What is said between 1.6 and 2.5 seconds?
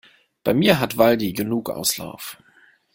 Auslauf.